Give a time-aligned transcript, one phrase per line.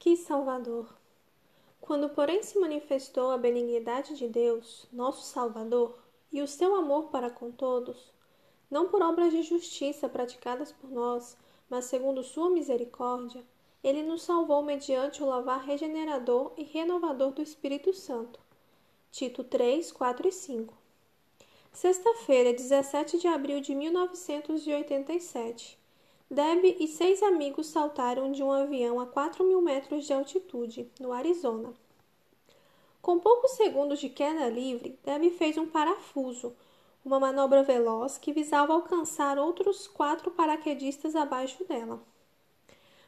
[0.00, 0.88] Que Salvador!
[1.78, 5.98] Quando, porém, se manifestou a benignidade de Deus, nosso Salvador,
[6.32, 8.10] e o seu amor para com todos,
[8.70, 11.36] não por obras de justiça praticadas por nós,
[11.68, 13.44] mas segundo sua misericórdia,
[13.84, 18.40] ele nos salvou mediante o lavar regenerador e renovador do Espírito Santo.
[19.12, 20.72] Tito 3, 4 e 5.
[21.74, 25.78] Sexta-feira, 17 de abril de 1987.
[26.32, 31.12] Deb e seis amigos saltaram de um avião a 4 mil metros de altitude, no
[31.12, 31.74] Arizona.
[33.02, 36.54] Com poucos segundos de queda livre, Deb fez um parafuso,
[37.04, 42.00] uma manobra veloz que visava alcançar outros quatro paraquedistas abaixo dela.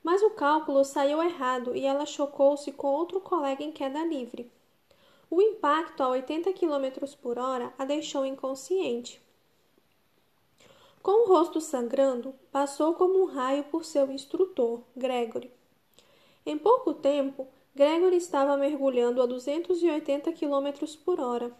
[0.00, 4.48] Mas o cálculo saiu errado e ela chocou-se com outro colega em queda livre.
[5.28, 9.20] O impacto a 80 km por hora a deixou inconsciente.
[11.08, 15.50] Com o rosto sangrando, passou como um raio por seu instrutor, Gregory.
[16.44, 21.50] Em pouco tempo, Gregory estava mergulhando a 280 km por hora,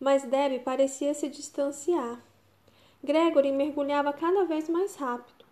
[0.00, 2.24] mas Deb parecia se distanciar.
[3.04, 5.44] Gregory mergulhava cada vez mais rápido.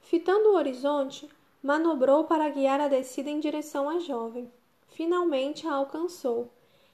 [0.00, 1.28] Fitando o horizonte,
[1.60, 4.48] manobrou para guiar a descida em direção à jovem.
[4.86, 6.48] Finalmente a alcançou.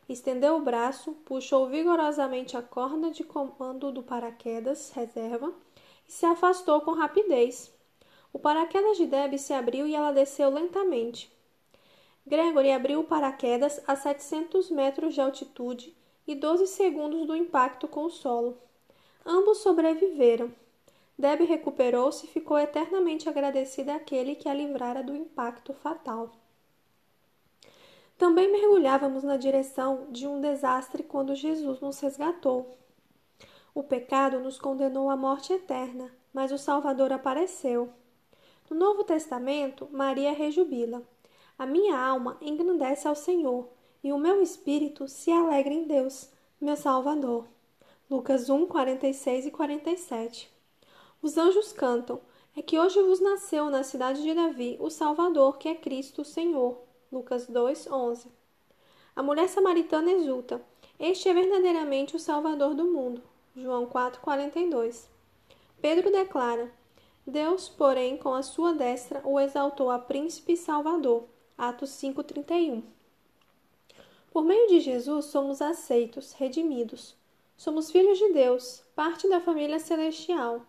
[0.08, 5.52] Estendeu o braço, puxou vigorosamente a corda de comando do paraquedas reserva
[6.08, 7.70] e se afastou com rapidez.
[8.32, 11.30] O paraquedas de Deb se abriu e ela desceu lentamente.
[12.26, 15.94] Gregory abriu o paraquedas a 700 metros de altitude
[16.26, 18.56] e 12 segundos do impacto com o solo.
[19.26, 20.50] Ambos sobreviveram.
[21.18, 26.32] Deb recuperou-se e ficou eternamente agradecida àquele que a livrara do impacto fatal.
[28.18, 32.76] Também mergulhávamos na direção de um desastre quando Jesus nos resgatou.
[33.72, 37.90] O pecado nos condenou à morte eterna, mas o Salvador apareceu.
[38.68, 41.00] No Novo Testamento, Maria rejubila.
[41.56, 43.68] A minha alma engrandece ao Senhor,
[44.02, 46.28] e o meu espírito se alegra em Deus,
[46.60, 47.46] meu Salvador.
[48.10, 50.52] Lucas 1, 46 e 47.
[51.22, 52.20] Os anjos cantam:
[52.56, 56.24] É que hoje vos nasceu na cidade de Davi o Salvador, que é Cristo, o
[56.24, 56.87] Senhor.
[57.10, 58.28] Lucas 2, 11.
[59.16, 60.60] A mulher samaritana exulta:
[61.00, 63.22] Este é verdadeiramente o Salvador do mundo.
[63.56, 65.08] João 4, 42.
[65.80, 66.70] Pedro declara:
[67.26, 71.24] Deus, porém, com a sua destra o exaltou a príncipe e salvador.
[71.56, 72.82] Atos 5:31.
[74.30, 77.16] Por meio de Jesus somos aceitos, redimidos.
[77.56, 80.62] Somos filhos de Deus, parte da família celestial.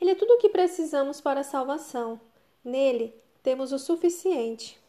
[0.00, 2.20] Ele é tudo o que precisamos para a salvação.
[2.64, 4.83] Nele temos o suficiente.